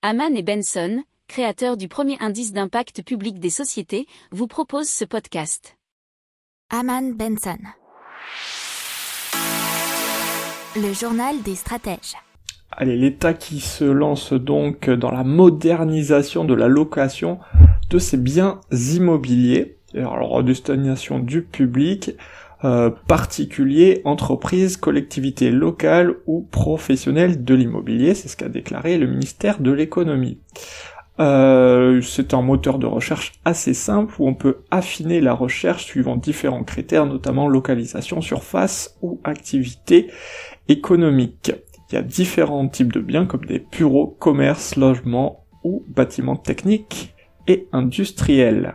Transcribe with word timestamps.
Haman 0.00 0.36
et 0.36 0.44
Benson, 0.44 1.02
créateurs 1.26 1.76
du 1.76 1.88
premier 1.88 2.16
indice 2.20 2.52
d'impact 2.52 3.02
public 3.02 3.40
des 3.40 3.50
sociétés, 3.50 4.06
vous 4.30 4.46
proposent 4.46 4.88
ce 4.88 5.04
podcast. 5.04 5.76
Haman 6.70 7.14
Benson. 7.14 7.58
Le 10.76 10.92
journal 10.92 11.42
des 11.42 11.56
stratèges. 11.56 12.14
Allez, 12.70 12.96
l'État 12.96 13.34
qui 13.34 13.58
se 13.58 13.82
lance 13.82 14.32
donc 14.32 14.88
dans 14.88 15.10
la 15.10 15.24
modernisation 15.24 16.44
de 16.44 16.54
la 16.54 16.68
location 16.68 17.40
de 17.90 17.98
ses 17.98 18.18
biens 18.18 18.60
immobiliers, 18.70 19.78
alors 19.96 20.44
destination 20.44 21.18
du 21.18 21.42
public, 21.42 22.12
euh, 22.64 22.90
particuliers, 23.06 24.02
entreprises, 24.04 24.76
collectivités 24.76 25.50
locales 25.50 26.14
ou 26.26 26.42
professionnels 26.50 27.44
de 27.44 27.54
l'immobilier, 27.54 28.14
c'est 28.14 28.28
ce 28.28 28.36
qu'a 28.36 28.48
déclaré 28.48 28.98
le 28.98 29.06
ministère 29.06 29.60
de 29.60 29.70
l'économie. 29.70 30.38
Euh, 31.20 32.00
c'est 32.00 32.32
un 32.32 32.42
moteur 32.42 32.78
de 32.78 32.86
recherche 32.86 33.32
assez 33.44 33.74
simple 33.74 34.14
où 34.18 34.28
on 34.28 34.34
peut 34.34 34.58
affiner 34.70 35.20
la 35.20 35.34
recherche 35.34 35.84
suivant 35.84 36.16
différents 36.16 36.64
critères, 36.64 37.06
notamment 37.06 37.48
localisation, 37.48 38.20
surface 38.20 38.96
ou 39.02 39.20
activité 39.24 40.08
économique. 40.68 41.52
Il 41.90 41.94
y 41.94 41.98
a 41.98 42.02
différents 42.02 42.68
types 42.68 42.92
de 42.92 43.00
biens 43.00 43.26
comme 43.26 43.46
des 43.46 43.64
bureaux, 43.72 44.06
commerces, 44.18 44.76
logements 44.76 45.44
ou 45.64 45.84
bâtiments 45.88 46.36
techniques 46.36 47.14
et 47.46 47.66
industriels. 47.72 48.74